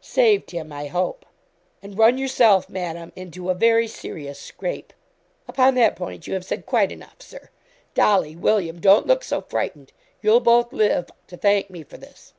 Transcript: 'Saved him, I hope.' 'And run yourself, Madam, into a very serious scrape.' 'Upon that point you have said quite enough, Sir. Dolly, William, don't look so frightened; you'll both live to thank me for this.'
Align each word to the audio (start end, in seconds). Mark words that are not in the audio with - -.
'Saved 0.00 0.50
him, 0.50 0.72
I 0.72 0.88
hope.' 0.88 1.24
'And 1.80 1.96
run 1.96 2.18
yourself, 2.18 2.68
Madam, 2.68 3.12
into 3.14 3.48
a 3.48 3.54
very 3.54 3.86
serious 3.86 4.40
scrape.' 4.40 4.92
'Upon 5.46 5.76
that 5.76 5.94
point 5.94 6.26
you 6.26 6.34
have 6.34 6.44
said 6.44 6.66
quite 6.66 6.90
enough, 6.90 7.22
Sir. 7.22 7.50
Dolly, 7.94 8.34
William, 8.34 8.80
don't 8.80 9.06
look 9.06 9.22
so 9.22 9.40
frightened; 9.40 9.92
you'll 10.20 10.40
both 10.40 10.72
live 10.72 11.10
to 11.28 11.36
thank 11.36 11.70
me 11.70 11.84
for 11.84 11.96
this.' 11.96 12.32